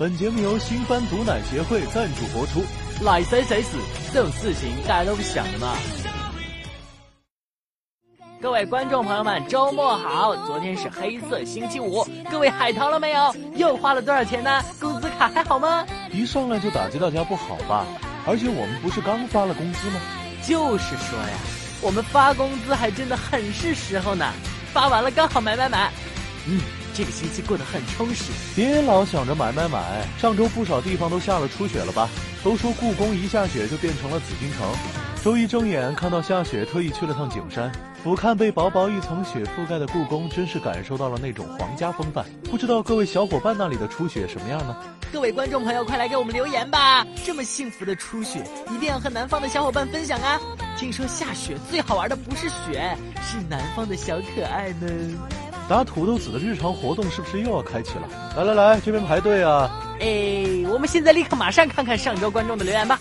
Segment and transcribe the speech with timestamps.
[0.00, 2.64] 本节目由新番毒奶协会赞助播出。
[3.04, 3.76] 来谁谁死，
[4.14, 5.76] 这种事情大家都不想的嘛。
[8.40, 10.34] 各位观众朋友们，周末好！
[10.46, 13.34] 昨天是黑色星期五，各位海淘了没有？
[13.56, 14.64] 又花了多少钱呢？
[14.80, 15.86] 工资卡还好吗？
[16.10, 17.84] 一上来就打击大家不好吧？
[18.26, 20.00] 而且我们不是刚发了工资吗？
[20.42, 21.36] 就是说呀，
[21.82, 24.32] 我们发工资还真的很是时候呢，
[24.72, 25.92] 发完了刚好买买买。
[26.48, 26.58] 嗯，
[26.94, 28.32] 这个星期过得很充实。
[28.54, 32.08] 别老想着买买买，上周不少地方都下了初雪了吧？
[32.42, 34.66] 都说故宫一下雪就变成了紫禁城。
[35.22, 37.70] 周一睁眼看到下雪，特意去了趟景山，
[38.02, 42.24] 俯瞰被薄薄一层雪覆盖的故宫，真是感受到了那种皇家风范。
[42.44, 44.74] 不知道各位小伙伴那里的初雪什么样呢？
[45.12, 47.06] 各位观众朋友，快来给我们留言吧！
[47.26, 50.40] 这么幸福的初雪，一定要和南方的小伙伴分享啊！
[50.78, 55.18] 听说下雪最好玩的不是雪，是南方的小可爱们。
[55.70, 58.08] 打土豆子的日常活动是不是又要开启了？
[58.36, 59.70] 来来来，这边排队啊！
[60.00, 62.98] 哎，我们现在立刻马上看看上周观众的留言吧。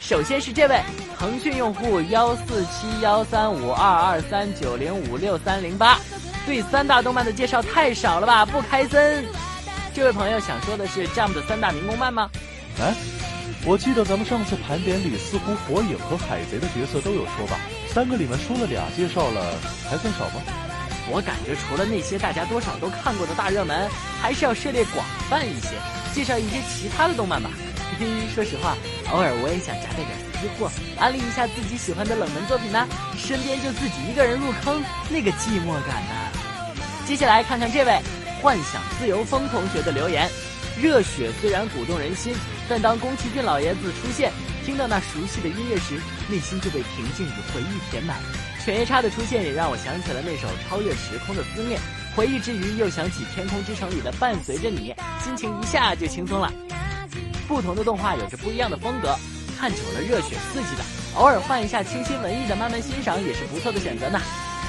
[0.00, 0.80] 首先是这位
[1.18, 5.98] 腾讯用户幺四七幺三五二二三九零五六三零八，
[6.46, 8.46] 对三大动漫的介绍太少了吧？
[8.46, 9.22] 不开森。
[9.92, 12.30] 这位朋友想说的是 Jump 的三大民工漫吗？
[12.80, 12.94] 哎，
[13.66, 17.58] 我记得咱们上次盘点里似乎火影和海贼的角色都有说吧？
[17.88, 19.52] 三个里面说了俩介绍了，
[19.90, 20.40] 还算少吗？
[21.08, 23.88] 我感觉除了那些大家多少都看过的大热门，
[24.20, 25.78] 还是要涉猎广泛一些，
[26.12, 27.50] 介绍一些其他的动漫吧。
[27.98, 28.76] 嘿嘿，说实话，
[29.12, 32.86] 偶尔我也想夹带点私货，安利一下自己喜欢的冷门作品呢。
[33.16, 36.14] 身边就自己一个人入坑，那个寂寞感呢。
[37.06, 38.00] 接下来看看这位
[38.42, 40.28] 幻想自由风同学的留言：
[40.76, 42.34] 热血虽然鼓动人心，
[42.68, 44.32] 但当宫崎骏老爷子出现，
[44.64, 45.94] 听到那熟悉的音乐时，
[46.28, 48.18] 内心就被平静与回忆填满。
[48.66, 51.80] 犬夜叉的出现也让我想起了那首超越时空的思念，
[52.16, 56.52] 回忆之余又想起《天空之城》里的伴随着你，心情一下就轻松了。
[57.46, 59.14] 不同的动画有着不一样的风格，
[59.56, 60.82] 看久了热血刺激的，
[61.14, 64.20] 偶尔换一下清新文艺的，慢慢欣赏也是不错的选择呢。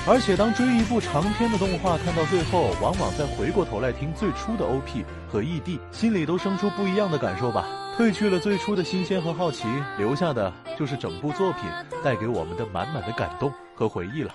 [0.08, 7.66] 而且当追一部长篇的动画看到最后，往往再回过头来听最初的 OP 和 ED，心里都生出不一样的感受吧。
[7.98, 9.64] 褪去了最初的新鲜和好奇，
[9.98, 11.64] 留下的就是整部作品
[12.04, 14.34] 带给我们的满满的感动和回忆了。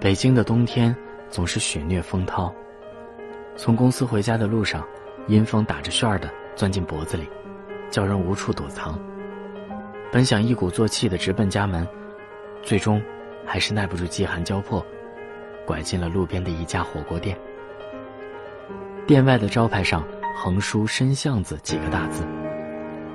[0.00, 0.94] 北京的冬天
[1.30, 2.52] 总是雪虐风涛。
[3.56, 4.84] 从公司回家的路上，
[5.28, 7.28] 阴风打着旋儿的钻进脖子里，
[7.90, 8.98] 叫人无处躲藏。
[10.10, 11.86] 本想一鼓作气的直奔家门，
[12.62, 13.00] 最终
[13.46, 14.84] 还是耐不住饥寒交迫，
[15.64, 17.38] 拐进了路边的一家火锅店。
[19.06, 20.04] 店外的招牌上
[20.36, 22.24] 横书“深巷子”几个大字，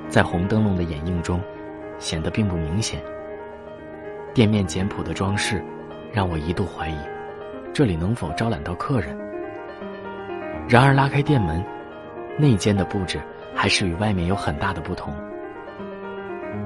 [0.09, 1.39] 在红灯笼的掩映中，
[2.03, 3.01] 显得并不明显。
[4.33, 5.63] 店面简朴的装饰，
[6.11, 6.97] 让我一度怀疑，
[7.73, 9.17] 这里能否招揽到客人。
[10.67, 11.63] 然而，拉开店门，
[12.37, 13.21] 内间的布置
[13.55, 15.13] 还是与外面有很大的不同。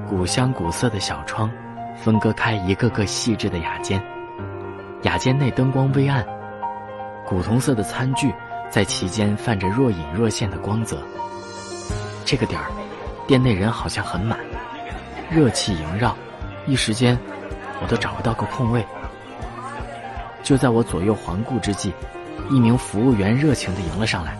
[0.08, 1.48] 古香古色的小窗，
[1.94, 4.02] 分割开一个个细致的雅间。
[5.02, 6.26] 雅间内灯光微暗，
[7.24, 8.34] 古铜色的餐具
[8.68, 10.98] 在其间泛着若隐若现的光泽。
[12.24, 12.66] 这个点儿，
[13.28, 14.38] 店内人好像很满，
[15.30, 16.16] 热气萦绕，
[16.66, 17.18] 一时间
[17.82, 18.84] 我都找不到个空位。
[20.42, 21.92] 就在我左右环顾之际。
[22.50, 24.34] 一名服务员热情地迎了上来，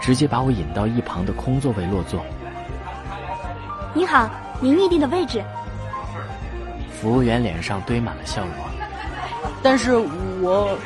[0.00, 2.24] 直接把我引到一旁的空座位落座。
[3.92, 5.42] 您好，您预定的位置。
[6.90, 8.50] 服务员脸上堆满了笑容。
[9.62, 9.96] 但是
[10.40, 10.78] 我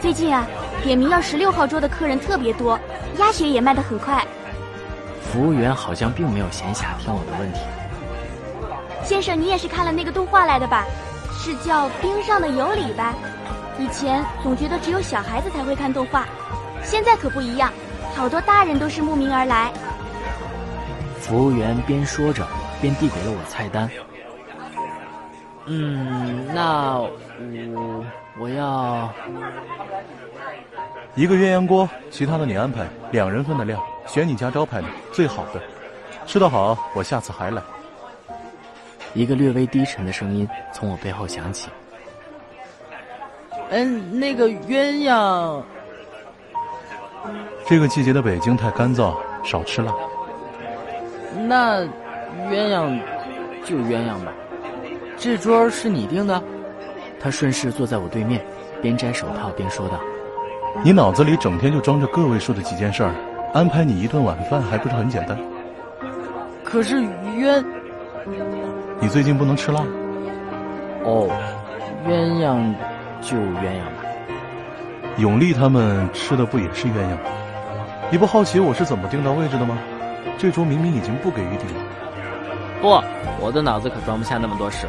[0.00, 0.44] 最近啊，
[0.82, 2.76] 点名要十六号桌的客人特别多，
[3.18, 4.26] 鸭血也卖得很快。
[5.22, 7.60] 服务员好像并没有闲暇听我的问题。
[9.06, 10.84] 先生，你也是看了那个动画来的吧？
[11.38, 13.14] 是叫《冰上的尤里》吧？
[13.78, 16.26] 以前总觉得只有小孩子才会看动画，
[16.82, 17.72] 现在可不一样，
[18.16, 19.70] 好多大人都是慕名而来。
[21.20, 22.44] 服务员边说着
[22.80, 23.88] 边递给了我菜单。
[25.66, 28.04] 嗯，那我
[28.40, 29.08] 我要
[31.14, 35.60] 一个鸳鸯锅，其他的你安排，两人份的量，选你家招牌的最好的，
[36.26, 37.62] 吃得好，我下次还来。
[39.16, 41.70] 一个略微低沉的声音从我背后响起。
[43.70, 45.62] 嗯，那个鸳鸯。
[47.66, 49.90] 这个季节的北京太干燥，少吃辣。
[51.48, 51.80] 那
[52.50, 53.00] 鸳鸯
[53.64, 54.32] 就鸳鸯吧。
[55.16, 56.42] 这桌是你订的？
[57.18, 58.44] 他顺势坐在我对面，
[58.82, 59.98] 边摘手套边说道
[60.84, 63.14] ：“你脑子里整天就装着个位数的几件事儿，
[63.54, 65.38] 安排你一顿晚饭还不是很简单？
[66.62, 67.64] 可是鸳……
[69.00, 69.80] 你最近不能吃辣。
[71.04, 71.28] 哦，
[72.06, 72.74] 鸳鸯。
[73.22, 74.04] 就鸳鸯吧。
[75.18, 77.18] 永利他们吃的不也是鸳鸯吗？
[78.10, 79.76] 你不好奇我是怎么定到位置的吗？
[80.38, 81.82] 这桌明明已经不给预定了。
[82.80, 82.88] 不，
[83.40, 84.86] 我的脑子可装不下那么多事。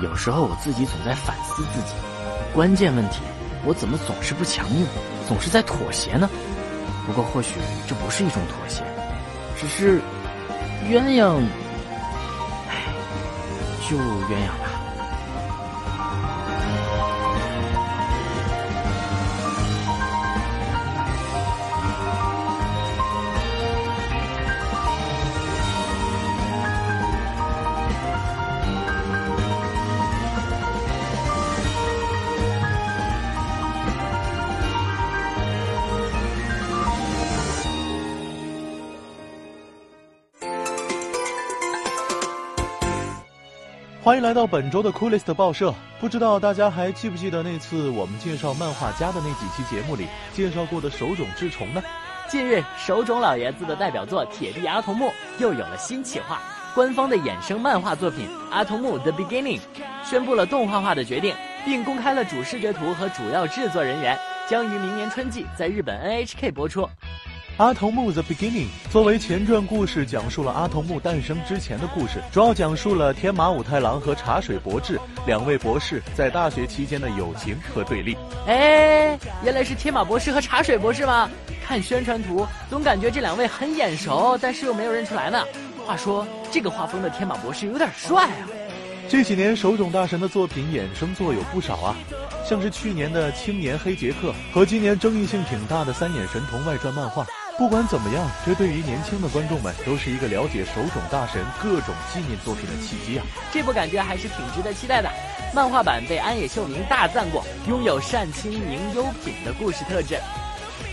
[0.00, 1.94] 有时候我自己总在反思自己，
[2.52, 3.20] 关键问题
[3.64, 4.84] 我怎么总是不强硬，
[5.28, 6.28] 总是在妥协呢？
[7.06, 8.82] 不过或许这不是一种妥协，
[9.56, 10.00] 只是
[10.90, 11.40] 鸳鸯，
[12.68, 12.92] 唉，
[13.88, 14.71] 就鸳鸯吧。
[44.04, 45.72] 欢迎来到本周的 Coolest 报社。
[46.00, 51.80] 不知道大家还记不记得那次我们介绍漫画家的那几期节目里介绍过的手冢治虫呢？
[52.28, 55.06] 近日，手冢老爷子的代表作《铁臂阿童木》
[55.38, 56.42] 又有了新企划，
[56.74, 59.60] 官方的衍生漫画作品《阿童木 The Beginning》
[60.02, 66.88] 宣布了动画化的决定，并公开了主视觉图和主要制作人员，将于明年春季在日本 NHK 播出。
[67.58, 78.16] 阿童木 The Beginning 作为前传故事，讲述了阿童木诞生之前的故事，主要讲述了天马武太郎和茶水博志两位博士在大学期间的友情和对立。
[78.46, 81.28] 哎，原来是天马博士和茶水博士吗？
[81.62, 85.44] 看宣传图，总感觉这两位很眼熟，但是又没有认出来呢。
[85.86, 88.48] 话说，这个画风的天马博士有点帅啊。
[89.10, 91.94] 这几年手冢大神的作品衍生作有不少啊，
[92.48, 97.26] 像是去年的《青年黑杰克》和今年争议性挺大的《三眼神童外传》漫画。
[97.58, 103.24] 不管怎么样，这对于年轻的观众们都是一个了解手冢大神各种纪念作品的契机啊！
[103.52, 105.10] 这部感觉还是挺值得期待的。
[105.54, 110.18] 漫画版被安野秀明大赞过，拥有善清明优品的故事特质。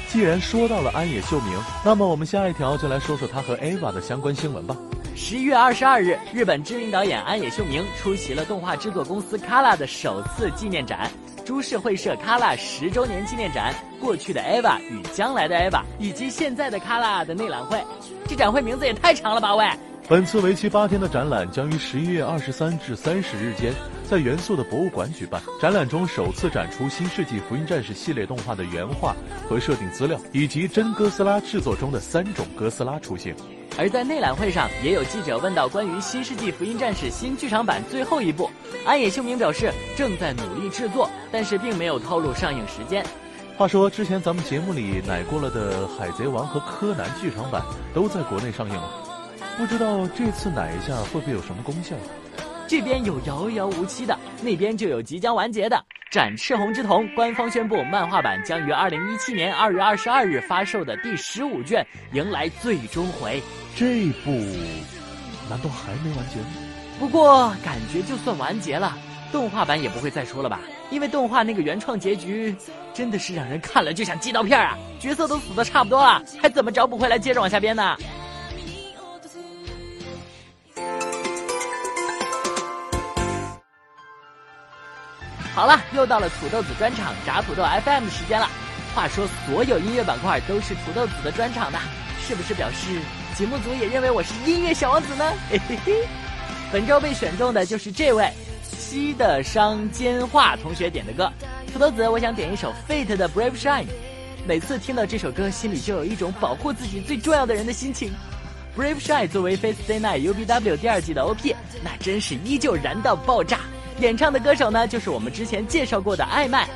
[0.10, 4.76] 既然说到了安野秀明，那么我们下一条就来说说他和 Ava 的相关新闻吧。
[5.16, 11.10] 十一月二十二日，日本知名导演安野秀明出席了动画制作公司 Kala 的首次纪念展。
[11.50, 17.84] 株式会社 Kala 十周年纪念展，过去的 Eva 与将来的 Eva 以及现在的 Kala 的内览会，
[18.28, 19.56] 这展会名字也太长了吧？
[19.56, 19.68] 喂！
[20.08, 23.74] 本次为期八天的展览将于十一月二十三至三十日间
[24.10, 25.40] 在元素的博物馆举办。
[25.62, 29.16] 展览中首次展出《新世纪福音战士》系列动画的原画
[29.48, 33.36] 和设定资料，以及真哥斯拉制作中的三种哥斯拉出现。
[33.78, 38.50] 而在内览会上，也有记者问到关于《新世纪福音战士》新剧场版最后一部，
[38.84, 43.06] 安野秀明表示正在努力制作，但是并没有透露上映时间。
[43.58, 47.62] 话说之前咱们节目里奶过了的《海贼王》和《柯南》剧场版
[47.94, 48.90] 都在国内上映了，
[49.56, 51.96] 不知道这次奶一下会不会有什么功效？
[52.70, 55.76] 这边有遥遥无期的，那边就有即将完结的。
[56.14, 61.84] 《展翅红之瞳》官方宣布，漫画版将于二零一七年二月二十二日发售的第十五卷
[62.14, 63.42] 迎来最终回。
[63.76, 64.30] 这部
[65.50, 66.46] 难道还没完结吗？
[67.00, 68.96] 不过感觉就算完结了，
[69.32, 70.60] 动画版也不会再出了吧？
[70.92, 72.56] 因为动画那个原创结局
[72.94, 74.78] 真的是让人看了就想寄刀片啊！
[75.00, 77.98] 角色都死的差不多了，还怎么找补回来接着往下编呢？
[85.60, 88.48] 好了，又到了土豆子专场炸土豆 FM 的时间了。
[88.96, 91.78] 话说，所有音乐板块都是土豆子的专场的，
[92.26, 93.02] 是不是表示
[93.36, 95.34] 节目组也认为我是音乐小王子呢？
[95.50, 96.08] 嘿嘿嘿。
[96.72, 98.32] 本周被选中的就是这位
[98.64, 101.30] 西的商间化同学点的歌。
[101.74, 103.88] 土豆子，我想点一首 Fate 的 Brave Shine。
[104.48, 108.14] 每次听到这首歌，心里就有一种保护自己最重要的人的心情。
[108.78, 113.60] Brave Shine 作为 Fate Stay Night UBW 第二季的 OP，那真是依旧燃到爆炸。
[114.00, 116.68] 演唱的歌手呢，就是我们之前介绍过的艾麦。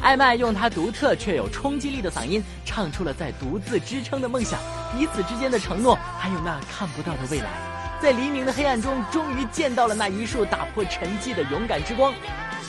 [0.00, 4.58] 艾麦用他独特却有冲击力的嗓音，唱出了在独自支撑的梦想、
[4.96, 7.50] 彼此之间的承诺，还有那看不到的未来。
[8.00, 12.14] 在黎明的黑暗中，终于见到了那一束打破沉寂的勇敢之光。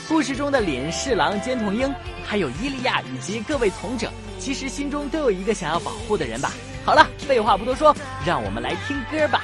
[0.06, 1.90] 故事中的凛侍郎、尖筒鹰，
[2.26, 6.52] 还有伊利亚以及各位从者，其实心中都有一个想要保护的人吧。
[6.84, 9.42] 好了，废话不多说，让我们来听歌吧。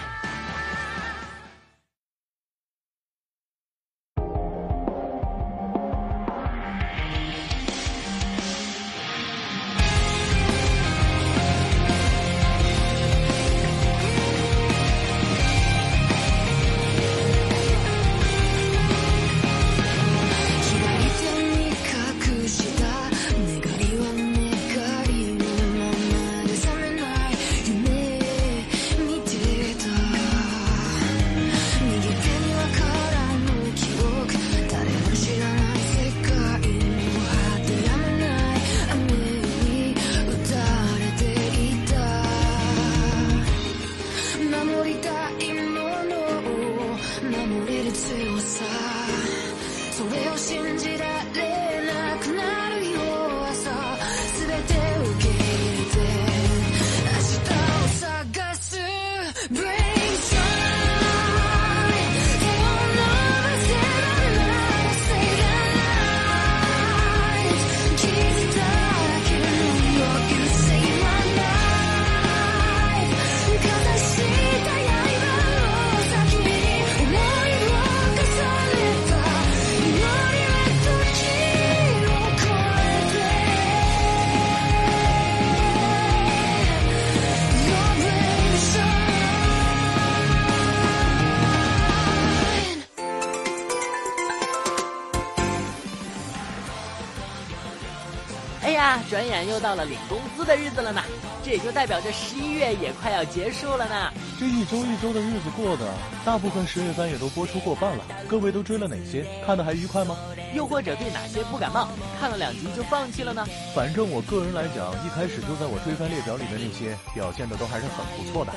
[99.18, 101.02] 转眼又到了领工资的日子了呢，
[101.42, 104.12] 这也就代表着十一月也快要结束了呢。
[104.38, 105.92] 这一周一周的日子过的，
[106.24, 108.04] 大部分十月番也都播出过半了。
[108.28, 109.26] 各位都追了哪些？
[109.44, 110.16] 看的还愉快吗？
[110.54, 111.88] 又或者对哪些不感冒，
[112.20, 113.44] 看了两集就放弃了呢？
[113.74, 118.52] 反正我个人来讲，一开始就在我追番列表里的那些，表现的都还是很不错的。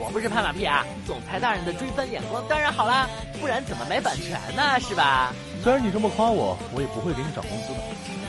[0.00, 3.08] 我不是拍马屁啊，总裁大人的追番眼光当然好啦，
[3.40, 4.80] 不然怎么买版权呢？
[4.80, 5.32] 是吧？
[5.62, 8.19] 虽然你这么夸我，我也不会给你涨工资的。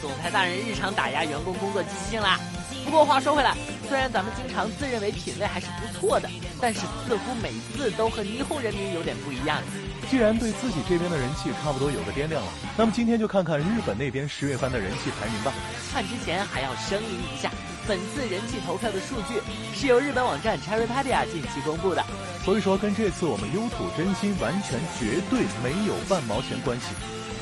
[0.00, 2.38] 总裁大人日常打压员工工作积极性啦。
[2.84, 3.54] 不过话说回来，
[3.88, 6.28] 虽然咱们经常自认为品味还是不错的，
[6.60, 9.62] 但是似乎每次都和霓虹人民有点不一样。
[10.10, 15.52] 既然对自己这边的人气差不多有个掂量了，那么今天就看看日本那边十月番的人气排名吧。
[15.92, 17.50] 看之前还要声明一下，
[17.86, 19.40] 本次人气投票的数据
[19.74, 22.02] 是由日本网站 Cherrypedia 近期公布的，
[22.44, 26.86] 所以说跟这次我们优土真心完全绝对没有半毛钱关系。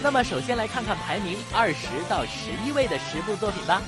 [0.01, 3.81] 那么，首先来看看排名二十到十一位的十部作品吧。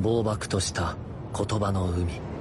[0.00, 0.96] 暴漠とした
[1.34, 2.31] 言葉の海。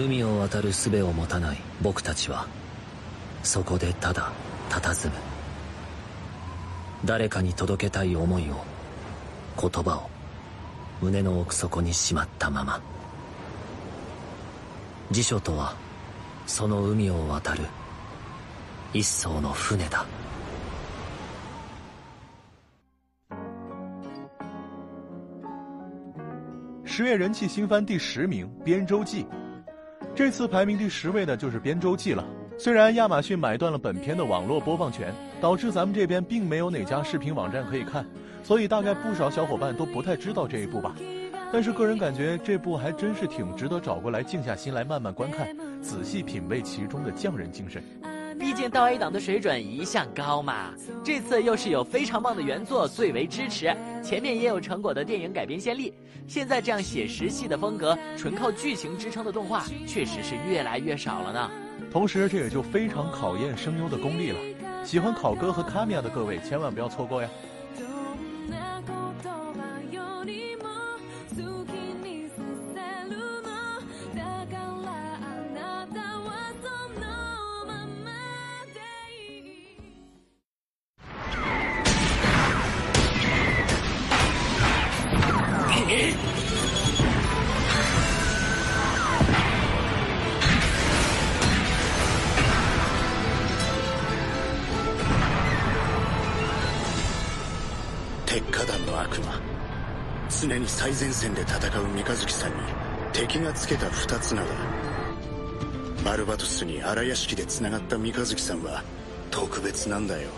[0.00, 2.46] 海を渡る術を持たない僕たちは
[3.42, 4.32] そこでただ
[4.70, 5.14] 佇む。
[7.04, 8.64] 誰かに届けたい思いを
[9.60, 10.08] 言葉を
[11.02, 12.80] 胸の奥底にしまったまま。
[15.10, 15.74] 辞書とは
[16.46, 17.64] その海を渡る
[18.94, 20.06] 一艘の船だ。
[26.86, 29.24] 十月人气新番第十名《编舟记》。
[30.14, 32.24] 这次排名第十位的就是《编舟记》了。
[32.58, 38.04] 虽然亚马逊买断了本片的网络播放权，导致咱们这边并没有哪家视频网站可以看，
[38.42, 40.94] 所以大概不少小伙伴都不太知道这一部吧。
[41.52, 45.48] 但是个人感觉这部还真是挺值得找过来静下心来慢慢观看，
[45.80, 47.82] 仔细品味其中的匠人精神。
[48.40, 50.72] 毕竟到 A 档的水准一向高嘛，
[51.04, 55.92] 这次又是有非常棒的原作最为支持，前面也有成果的电影改编先例，
[56.26, 61.50] 现在这样写实系的风格，纯靠剧情支撑的动画，确实是越来越少了呢。
[61.92, 64.38] 同时，这也就非常考验声优的功力了。
[64.86, 67.28] 喜欢考哥和卡米亚的各位，千万不要错过呀。
[100.79, 102.55] 最前線で戦う三日月さんに
[103.11, 104.47] 敵がつけた二つ名だ
[106.03, 108.83] バルバトスに荒屋敷で繋がった三日月さんは
[109.31, 110.29] 特別なんだよ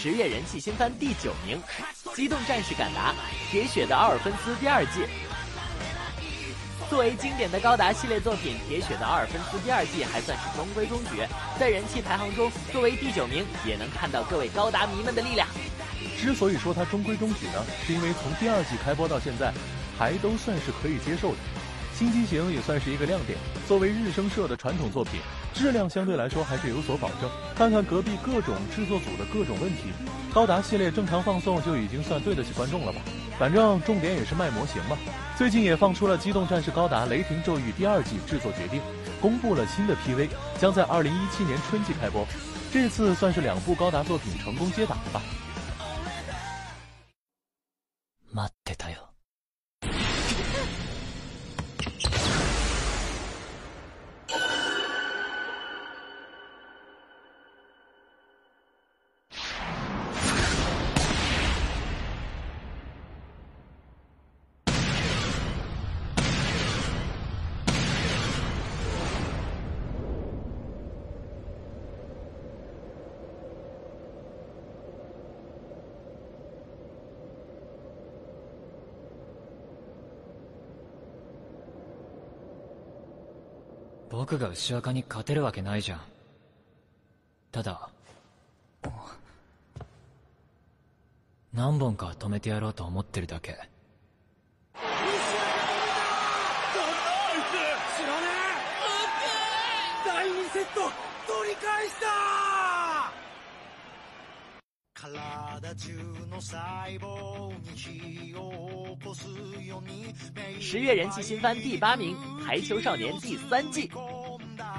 [0.00, 1.56] 十月人气新番第九名《
[2.14, 3.12] 机动战士敢达》
[3.50, 5.00] 铁血的奥尔芬斯第二季。
[6.88, 11.26] 作为经典的高达系列作品，《铁血的奥尔芬斯》第二季还算是中规中矩，
[11.58, 15.48] 在人气排行中作为第九名，也能看到各位高达迷们的力量。
[16.23, 19.53] 之所以说它中规中矩呢，是因为从第二季开播到现在，
[19.99, 21.37] 还都算是可以接受的。
[21.93, 23.37] 新机型也算是一个亮点。
[23.67, 25.19] 作为日升社的传统作品，
[25.53, 27.29] 质量相对来说还是有所保证。
[27.53, 29.91] 看看隔壁各种制作组的各种问题，
[30.33, 33.01] 高达系列正常放送就已经算对得起观众了吧？
[33.37, 34.97] 反正重点也是卖模型嘛。
[35.37, 38.81] 最近也放出了《机动战士高达：雷霆咒域》第二季制作决定，
[39.19, 42.25] 公布了新的 PV，将在二零一七年春季开播。
[42.71, 45.21] 这次算是两部高达作品成功接档了吧？
[48.72, 49.10] 待ってたよ。
[84.15, 86.01] 僕が牛若に勝てるわけないじゃん。
[87.51, 87.89] ただ、
[91.51, 93.57] 何本か止めてやろうと思ってるだけ。
[100.05, 100.81] 第2セット
[101.25, 102.62] 取り返した
[110.61, 113.91] 十月人气新番第八名，《排球少年》第三季。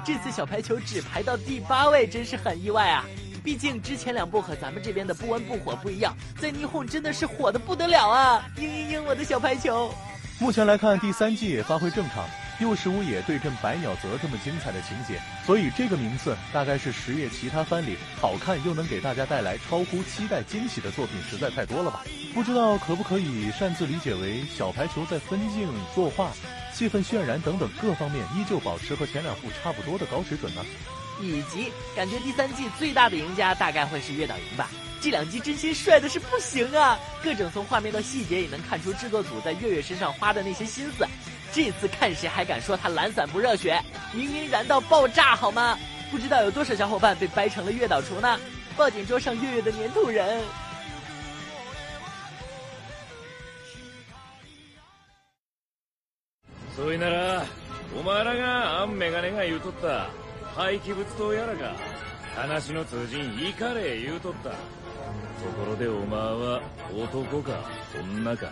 [0.03, 3.05] 这次小排球只排到第八位，真是很意外啊！
[3.43, 8.43] 毕竟之前两部和咱们这边的不温不火不一样，在霓虹真的是火的不得了啊！
[8.57, 9.93] 嘤嘤嘤，我的小排球。
[10.39, 12.25] 目前来看，第三季也发挥正常，
[12.59, 22.03] 又是乌野对阵百鸟泽这么精彩的情节，所以这个名次大概是十月其他番里好看又能给大家带来超乎期待惊喜的作品实在太多了吧？
[22.33, 26.31] 不知道可不可以擅自理解为小排球在分镜、作画、
[26.73, 30.63] 气氛渲染等等各方面依旧保持和前两部差不多的高水准呢？
[31.21, 34.69] 以及感觉第三季最大的赢家大概会是月岛萤吧？
[35.01, 36.97] 这两集真心帅的是不行啊！
[37.23, 41.05] 各种从画面到细节也能看出制作组在月月身上花的那些心思。
[41.54, 43.80] 这次看谁还敢说他懒散不热血？
[44.12, 45.78] 明明燃到爆炸好吗？
[46.10, 48.38] 不知道有多少小伙伴被掰成了月岛厨呢？
[48.76, 50.24] 报警桌上月月的粘土人。
[56.76, 57.44] そいなら、
[57.98, 60.08] お前らがアンメガネが言うとった
[60.54, 61.74] 廃棄物等やらが
[62.34, 64.50] 話の通じんイカレ言うとった。
[64.50, 64.56] と
[65.58, 66.62] ころでお前は
[66.94, 67.52] 男か
[67.98, 68.50] 女か。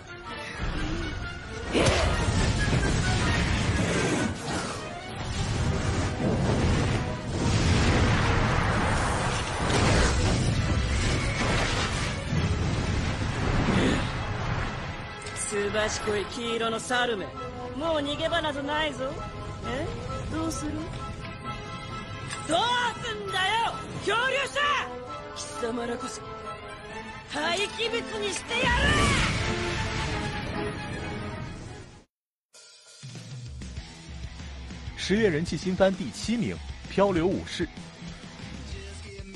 [15.54, 17.28] すばしこい黄色の猿め。
[17.78, 19.02] もう逃げ場などないぞ。
[19.68, 19.86] え？
[20.34, 20.72] どうする？
[22.48, 22.60] どう
[23.06, 23.72] すんだよ！
[24.04, 24.60] 漂流者！
[25.36, 26.22] 貴様らこそ
[27.30, 28.68] 廃棄物にしてやる！
[34.98, 36.56] 十月人气新番第七名，
[36.90, 37.68] 《漂流武士》。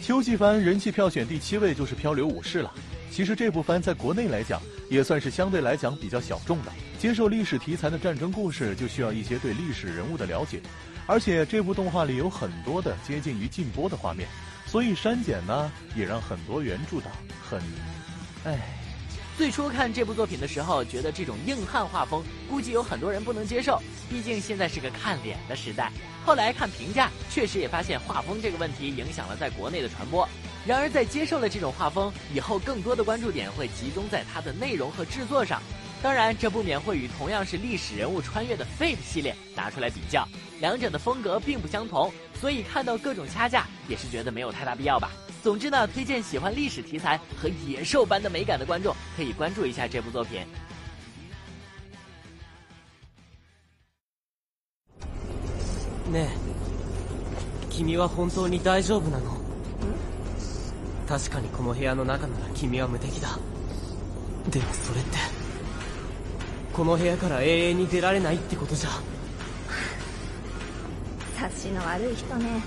[0.01, 2.73] 秋季番人气票选第七位就是《漂流武士》了。
[3.11, 6.71] 其实这部番在国内来讲，也算是相对来讲比较小众的。
[6.99, 10.61] 接受历史题材的战争故事，就需要一些对历史人物的了解，
[11.05, 14.27] 而且这部动画里有很多的接近于禁播的画面，
[14.65, 17.11] 所以删减呢，也让很多原著党
[17.47, 17.61] 很，
[18.45, 18.59] 唉。
[19.37, 25.91] 最初看这部作品的时候，觉得这种硬汉画风，估计有很多人不能接受，毕竟现在是个看脸的时代。
[26.25, 30.27] 后来看评价，确实也发现画风这个问题影响了在国内的传播。
[30.66, 35.60] 然而在接受了这种画风以后，更多的关注点会集中在它的内容和制作上。
[36.02, 40.26] 当然，这不免会与同样是历史人物穿越的 Fate 系列拿出来比较，
[40.60, 45.10] 两者的风格并不相同，所以看到各种掐架，也是觉得没有太大必要吧。
[45.42, 50.40] 总之呢，推荐喜欢历史题材和野兽般的美感的观众可以关注一下这部作品。
[56.12, 56.28] ねえ
[57.70, 59.35] 君は本当に大丈夫なの
[61.07, 63.39] 確かにこの部屋の中なら君は無敵だ。
[64.49, 65.17] でもそれって
[66.73, 68.89] この部屋から永遠に出られないってことじゃ。
[71.37, 72.61] 察しの悪い人ね。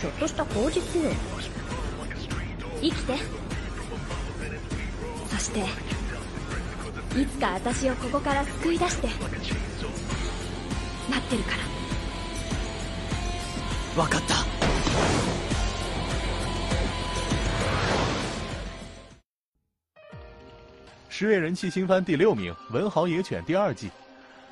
[0.00, 1.02] ちょっとした口実。
[1.04, 1.10] よ
[2.80, 3.16] 生きて。
[5.30, 5.60] そして
[7.20, 9.08] いつか私をここから救い出して。
[11.08, 11.50] 待ってるか
[13.96, 14.04] ら。
[14.04, 14.47] 分かった
[21.18, 23.90] 十月人气新番第六名，《文豪野犬》第二季。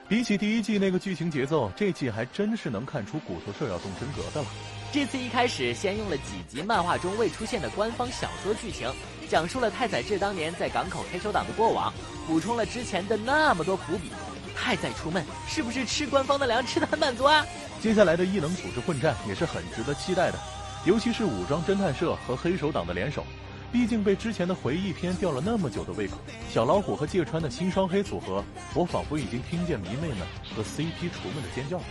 [0.09, 4.49] 比起第一季那个剧情节奏，这季还真是能看出骨头社要动真格的了。
[4.91, 8.93] 这次一开始先用了几集漫画中未出现的官方小说剧情，
[9.29, 11.95] 讲述了太宰治当年在港口黑手党的过往，
[12.27, 14.11] 补充了之前的那么多伏笔。
[14.57, 17.47] 太宰出闷，是不是吃官方的粮吃的很满足啊？
[17.81, 20.39] 接下来的异能组织混战也是很值得期待的，
[20.85, 23.25] 尤其是武装侦探社和黑手党的联手。
[23.73, 26.17] 毕竟被之前的回忆片吊了那么久的胃口，
[26.53, 28.43] 小老虎和芥川的新双黑组合，
[28.75, 30.19] 我仿佛已经听见迷妹们
[30.55, 31.85] 和 CP 厨们的尖叫了。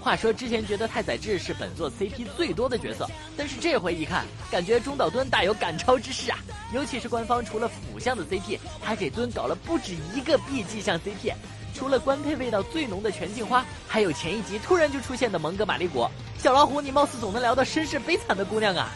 [0.00, 6.38] 话说之前觉得太宰治是本作 CP 最多的角色，但是这回一看，感觉中岛敦大有赶超之势啊！
[6.72, 11.32] 尤其是官方除了腐向的 CP，还给敦搞了不止一个 B 级向 CP。
[11.74, 16.10] 除了官配味道最浓的全镜花，还有前一集突然就出现的蒙哥马利果。
[16.38, 18.90] 小老虎，你貌似总能聊到身世悲惨的姑娘啊！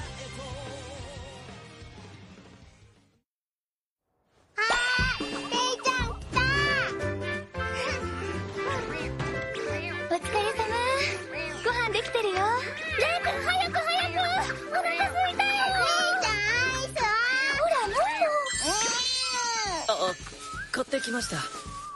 [20.75, 21.37] 買ってきました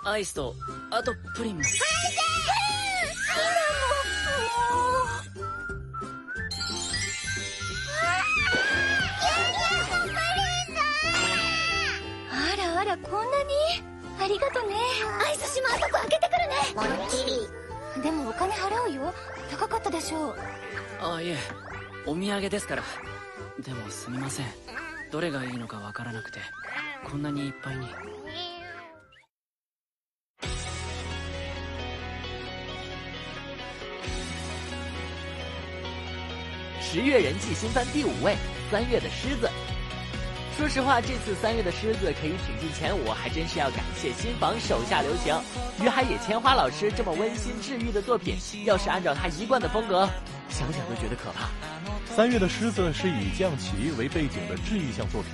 [0.09, 0.55] アイスと
[0.91, 1.63] あとプリンも
[12.31, 13.55] あらあらこんなに。
[14.21, 14.77] ありがとね。
[15.27, 16.55] アイスしもあそこ開けてくるね。
[17.97, 18.03] り。
[18.03, 19.13] でもお金払うよ。
[19.51, 20.37] 高かったでしょう
[21.02, 21.38] あいえ
[22.06, 22.84] お土産ですから
[23.62, 24.46] でもすみません
[25.12, 26.39] どれがいいのかわからなくて
[27.04, 27.88] こんなにいっぱいに
[36.91, 38.38] 十月人气新番第五位，
[38.69, 39.50] 三月的狮子。
[40.56, 45.36] 说实话，这次三月的狮子可以挺进前五，还真是要感谢新房手下留情。
[45.84, 50.08] 于海野千花老师这么温馨治愈的作品，要是按照他一贯的风格，
[50.59, 51.51] 想想都觉得可怕。
[52.16, 55.31] 三月的狮子是以将棋为背景的治愈向作品，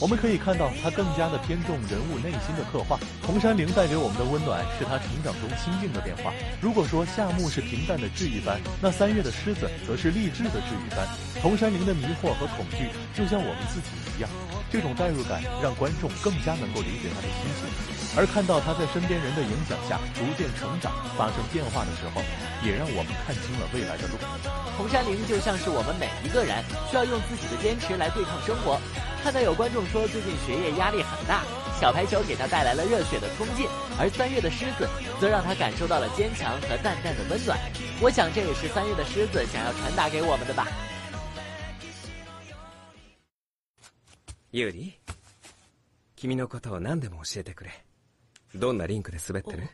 [0.00, 2.98] 我们可以看到他更加的偏重人物内心的刻画。
[3.22, 6.32] 红山绫带给我们的温暖是他成长中心境的变化。
[6.60, 11.06] 如果说夏目是平淡的治愈般，那三月的狮子则是励志的治愈般。
[11.40, 14.28] 红山绫的迷惑和恐惧就像我们自己一样，
[14.70, 17.64] 这种代入感让观众更加能够理解他的心情，
[18.18, 22.20] 而看到他在身边人的影响下逐渐成长、发生变化的时候，
[22.66, 24.18] 也让我们看清了未来的路。
[24.76, 28.80] 红山绫就像是我们每一个人需要用自己的坚持来对抗生活。
[29.23, 31.43] 看到有观众说最近学业压力很大，
[31.79, 33.67] 小排球给他带来了热血的冲劲，
[33.99, 34.87] 而三月的狮子
[35.19, 37.59] 则让他感受到了坚强和淡淡的温暖。
[38.01, 40.67] 我想这也是三月的狮子想要传达给我们的吧。
[44.51, 44.93] ユーリ
[46.15, 47.71] 君のことを何でも教えてくれ
[48.55, 49.69] どんなリンクで滑ってる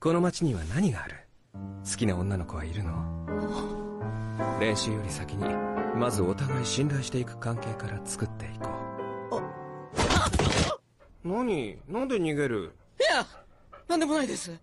[0.00, 1.16] この街には何がある
[1.84, 2.90] 好きな女の子はいるの
[4.60, 5.44] 練習より先に
[5.96, 8.48] まずお互い信頼していく関係から作ってい
[9.30, 9.42] こ
[11.24, 13.26] う何なんで逃げるいや
[13.88, 14.58] なんでもないです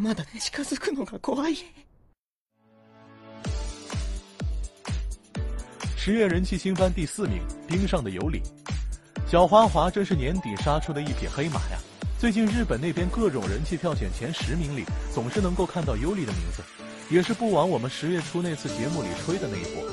[0.00, 1.56] まだ近づくのが怖い
[5.96, 8.40] 十月人气新番第四名，《冰上的尤里》。
[9.30, 11.78] 小花滑真是年底杀出的一匹黑马呀！
[12.18, 16.64] 最近日本那边各种人气票选前十名里，总是能够看到尤里的名字，
[17.09, 19.83] 也是不枉我们十月初那次节目里吹的那一波。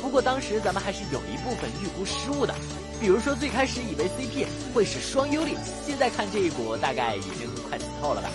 [0.00, 2.54] 不过当时咱们还是有一部分预估失误的，
[3.00, 8.28] 比如说最开始以为 CP 会是双尤里，现在看这一股大概已经快死透了吧？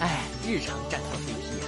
[0.00, 1.66] 哎，日常战斗 CP 呀！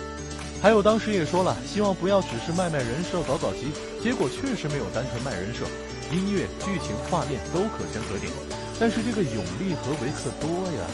[0.63, 5.67] 还有当时也说了，希望不要只是卖卖人设、搞搞基，结果确实没有单纯卖人设，
[6.15, 8.33] 音乐、剧情、画面都可圈可点。
[8.79, 10.87] 但是这个永利和维克多呀，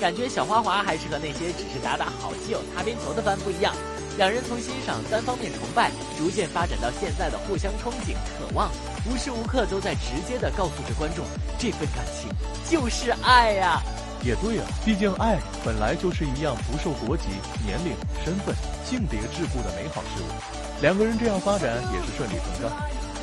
[0.00, 3.74] 感觉小花滑还是和那些只是打打好基友擦边球的番不一样。
[4.18, 8.68] 两人从欣赏单方面崇拜，逐渐发展到现在的互相憧憬、渴望，
[9.06, 11.24] 无时无刻都在直接的告诉着观众，
[11.56, 12.28] 这份感情
[12.68, 13.80] 就是爱呀。
[14.24, 17.28] 也对啊，毕竟爱本来就是一样不受国籍、
[17.64, 18.52] 年龄、身份、
[18.84, 20.82] 性别桎梏的美好事物。
[20.82, 22.76] 两个人这样发展也是顺理成章。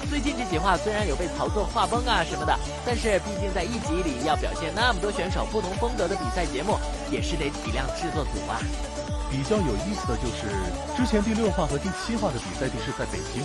[0.09, 6.79] 最近这几话虽然有被炒作画崩啊什么的，但是毕竟在一集里要表现那么多选手不同风格的比赛节目，
[7.11, 8.63] 也是得体谅制作组啊。
[9.30, 10.50] 比较有意思的就是，
[10.96, 13.42] 之前第六话和第七话的比赛地是在北京，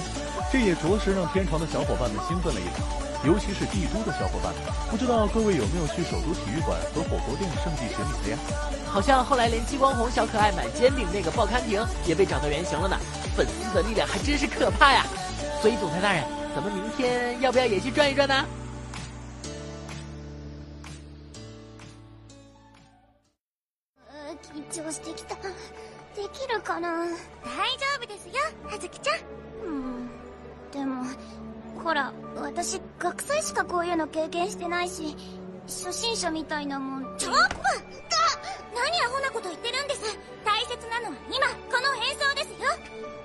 [0.51, 2.81] 这也着实让天朝的小伙伴们兴奋了一把，
[3.27, 4.63] 尤其是帝都的小伙伴们。
[4.89, 8.37] 不知道各位有没有去首都体育馆和火锅店圣地巡礼的呀？
[8.89, 12.97] 好像后来连激光红小可爱买煎饼那个报刊亭也被找到原型了呢。
[13.35, 15.05] 粉丝的力量还真是可怕呀！
[15.61, 16.23] 所以总裁大人，
[16.55, 18.45] 咱们明天要不要也去转一转呢？
[24.53, 25.49] 緊張してきたで
[26.32, 26.88] きるかな？
[26.98, 29.16] 大丈夫ですよ葉月ちゃん。
[29.66, 30.10] うん。
[30.72, 31.04] でも
[31.82, 35.16] ほら私学祭しかこういうの経験してないし
[35.66, 37.62] 初心者みたいなもんチョップが
[38.74, 40.18] 何アホなこと言ってるんです。
[40.44, 42.68] 大切なのは今この演奏ですよ。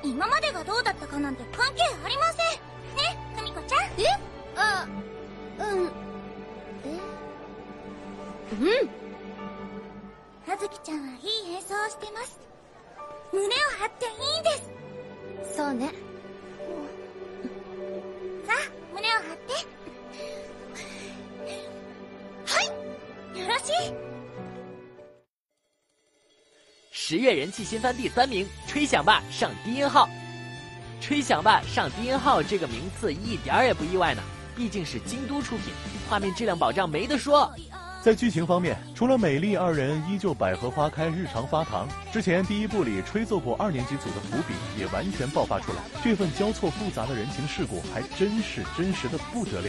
[0.04, 2.38] 今までがどうだったかなんて関係ありません。
[2.98, 3.82] ね久美子ちゃん。
[3.82, 4.06] え？
[4.56, 4.88] あ
[5.60, 5.88] ううん。
[5.88, 6.89] え？
[8.54, 8.89] うん。
[10.48, 12.39] 葉月ちゃんはいい演奏をしてます
[13.33, 13.48] 胸を
[13.79, 14.50] 張っていいんで
[15.53, 15.87] すそうね
[18.46, 18.57] さあ
[18.94, 19.53] 胸を張って
[22.46, 22.66] はい
[23.38, 23.94] よろしい
[26.92, 30.09] 十月人气新番第三名，吹响吧上低音号。
[31.00, 34.22] 吹响吧上低音号这个名次一点儿也不意外呢，
[34.57, 35.72] 毕竟是京都出品，
[36.09, 37.53] 画面质量保障没得说。
[38.00, 49.67] 在剧情方面， 除了美丽二人依旧百合花开，日常发糖，之前第一部里吹奏部二年级组的伏笔也完全爆发出来，这份交错复杂的人情世故还真是真实的不得了。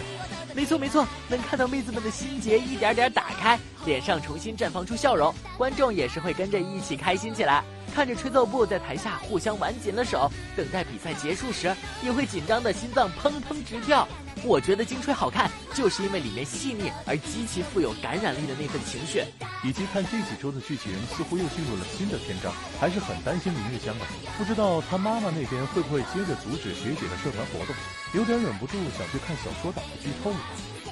[0.55, 7.65] 没错没错，能看到妹子们的心结一点点打开，脸上重新绽放出笑容，观众也是会跟着一起开心起来。
[7.93, 14.07] 看着吹奏部在台下互相挽紧了手，等待比赛结束时，也会紧张的心脏砰砰直跳。
[14.45, 19.16] 我觉得金吹好看，就是因为里面细腻而极其富有感染力的那份情绪，
[19.63, 24.05] 以及看这几周的剧情似乎又进入了新的篇章，还是很担心明日香的。
[24.37, 27.75] 不知道他妈妈那边会不会接着阻止学姐的社团活动，
[28.13, 30.37] 有点忍不住想去看小说党的剧透了。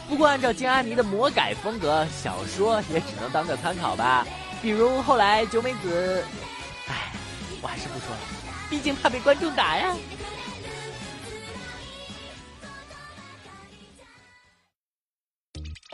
[0.09, 4.27] 不过按照金阿尼的魔改风格，小说也只能当个参考吧。
[4.61, 6.25] 比如后来九美子，
[6.89, 7.13] 唉，
[7.63, 8.21] 我还是不说了，
[8.69, 9.95] 毕竟怕被观众打呀。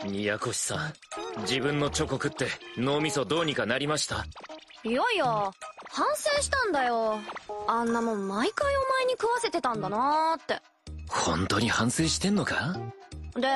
[0.05, 0.75] 宮越さ。
[0.75, 0.93] ん
[1.41, 4.25] 自分のチョコ食って脳みそどうにかなりました。
[4.83, 5.25] いやいや
[5.89, 7.19] 反省したんだよ。
[7.67, 10.59] あんなもん毎回お前に食わせてたんだなーって。
[11.07, 12.75] 本当に反省してんのか？
[13.35, 13.47] で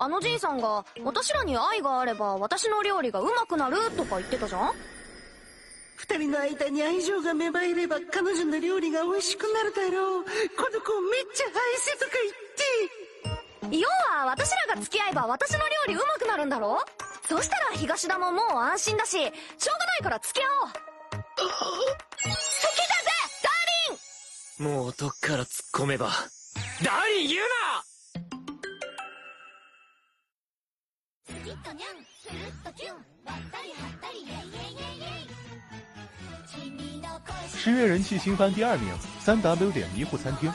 [0.00, 4.72] あのじいさんが私らに愛があれば私の料理がうまくなるとか言ってたじゃん？
[5.96, 10.24] 二人の間に愛情が芽生えれば彼女の料理が美味しくなるだろう。
[10.24, 10.30] こ
[10.72, 12.47] の子めっちゃ愛せとか言って
[13.70, 16.78] 要は私らが付き合えば私の料理うまくなるんだろ？
[17.28, 20.70] そしたら東田ももう安心だししょうがないから付き合おう。
[20.70, 22.32] 好きだぜ
[23.42, 23.98] ダー
[24.60, 27.48] リンもうどっから突っ込めばダーリン言うな！
[37.64, 40.50] 十月人气新番第二名，三 W 点迷糊餐厅。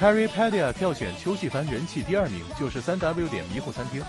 [0.00, 4.02] Cherrypedia 票选秋季番人气第二名就是三 W 点迷糊餐厅。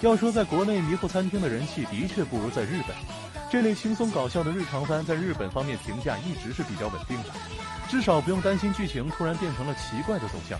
[0.00, 2.94] 要说在国内迷糊餐厅的人气的确不如在日本，
[3.50, 7.30] 这类轻松搞笑的日常番在日本方面评价一直是比较稳定的，
[7.88, 10.56] 至少不用担心剧情突然变成了奇怪的走向。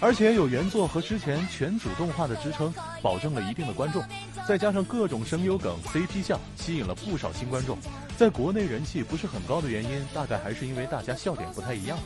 [0.00, 4.02] 而且有原作和之前全组动画的支撑，保证了一定的观众，
[4.48, 7.76] 再加上各种声优梗、CP 项，吸引了不少新观众。
[8.16, 11.98] 在国内人气不是很高的原因，大概还是因为大家笑点不太一样。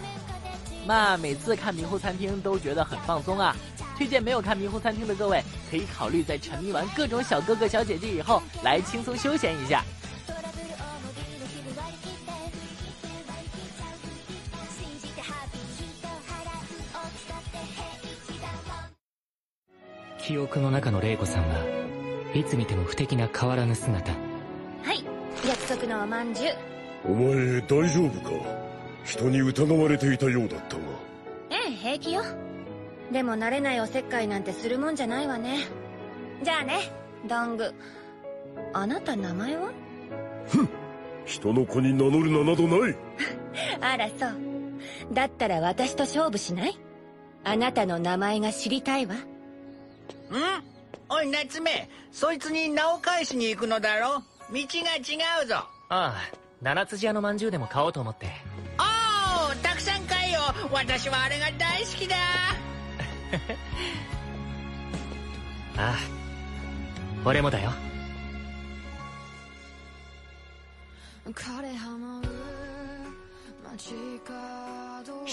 [0.87, 3.55] 那每次看迷糊餐厅都觉得很放松啊！
[3.97, 9.83] 推荐没有看迷糊餐厅的各位，可以考虑在沉迷完各种小哥哥小姐姐以后，来轻松休闲一下。
[20.25, 21.57] 記憶の中の玲子さんは
[22.33, 24.13] いつ見ても不敵な変わらぬ姿
[24.81, 25.03] はい
[25.45, 26.53] 約束のおまんじゅう
[27.05, 28.31] お前大丈夫か
[29.08, 30.82] 人に疑われていたようだったが。
[31.48, 32.22] ええ平気よ。
[33.10, 35.60] でも慣れないおせっかいなんてするもんじゃないわね。
[36.42, 36.92] じゃあね
[37.26, 37.72] ドング
[38.74, 39.70] あなた名前は？
[41.24, 42.96] 人の子に名乗る名などない。
[43.80, 45.14] あらそう。
[45.14, 46.78] だったら私と勝負しない？
[47.44, 49.14] あなたの名前が知りたいわ。
[49.14, 49.18] ん
[51.08, 51.88] おい夏目。
[52.12, 54.16] そいつに名を返しに行くのだろ。
[54.16, 55.56] 道が違うぞ。
[55.56, 56.14] ああ
[56.60, 58.26] 七つ屋のまんじゅうでも買おうと思って
[58.77, 60.41] おおたくさん買えよ
[60.71, 62.15] 私はあれが大好きだ
[65.75, 65.95] ああ
[67.25, 67.71] 俺もだよ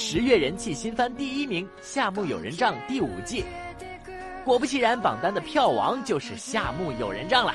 [0.03, 3.45] 十月人气新番第一名，《夏目友人帐》第五季。
[4.47, 7.55] 果不其然，榜单的票王就是《夏目友人帐》了。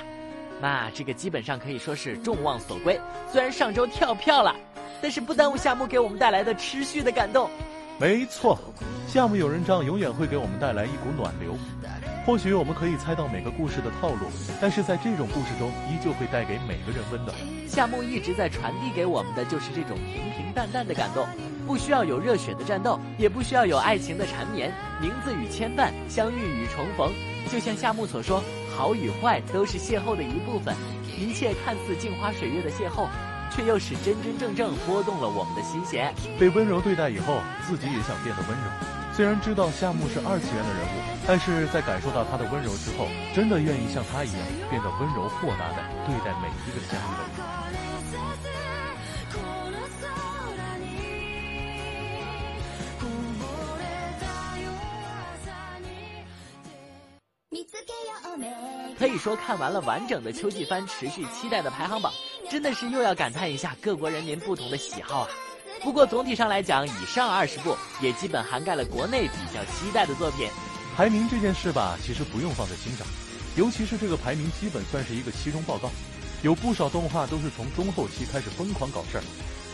[0.62, 3.02] 那这个基本上可以说是众望所归。
[3.32, 4.56] 虽然上周跳票了，
[5.03, 7.51] 但是不耽误夏目给我们带来的持续的感动。
[7.99, 8.59] 没错，
[9.13, 11.55] 《夏目友人帐》永远会给我们带来一股暖流。
[12.25, 14.27] 或许我们可以猜到每个故事的套路，
[14.61, 17.35] 但是在这种故事中，依旧会带给每个人温暖。
[17.67, 21.27] 夏目一直在传递给我们的就是这种平平淡淡的感动，
[21.67, 27.11] 不需要有热血的战斗，也不需要有爱情的缠绵，名字与牵绊，相遇与重逢。
[27.51, 28.43] 就像夏目所说，
[28.77, 30.75] 好与坏都是邂逅的一部分，
[31.19, 33.09] 一切看似镜花水月的邂逅，
[33.51, 36.15] 却又是真真正正拨动了我们的心弦。
[36.39, 38.65] 被温柔对待以后，自己也想变得温柔。
[39.13, 47.41] 虽然知道夏目是二次元的人物，但是在感受到他的温柔之后，真的愿意像他一样变得温柔豁达的对待每一个相遇的人。
[58.99, 62.13] 可以说看完了完整的秋季番，持续期待的排行榜，
[62.51, 65.29] 真的是又要感叹一下各国人民不同的喜好啊。
[65.85, 70.49] 不过总体上来讲，以上二十部也基本涵盖了国内比较期待的作品。
[70.97, 73.07] 排名这件事吧，其实不用放在心上，
[73.55, 75.89] 尤其是这个排名基本算是一个期中报告。
[76.43, 79.25] 有不少动画都是从中后期开始疯狂搞事儿，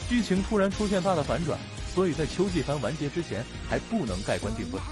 [0.09, 1.59] 剧情突然出现大的反转，
[1.95, 4.83] 所以在秋季番完结之前还不能盖棺定论。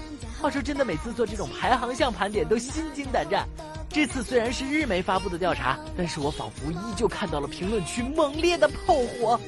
[0.41, 3.47] 话说真的，每次做这种排行项盘点都心惊胆战。
[3.95, 9.39] 这次虽然是日媒发布的调查，但是我仿佛依旧看到了评论区猛烈的炮火。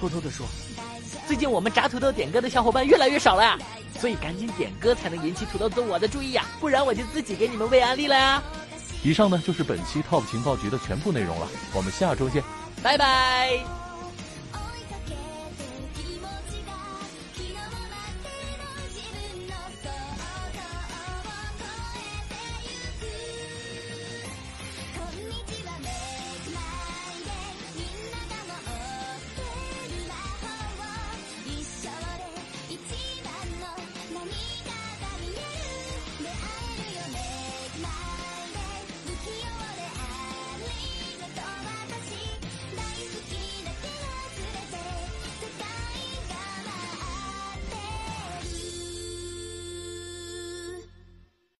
[0.00, 0.46] 偷偷的说，
[1.26, 3.58] 最近我们炸土豆点歌的小伙伴越来越少了呀，
[4.00, 8.42] 所以赶紧点歌才能引起土豆子我的注意呀，不然我就自己给你们喂安利了呀。
[9.02, 12.42] 以上呢就是本期 TOP 情报局的全部内容了，我们下周见，
[12.82, 13.81] 拜拜。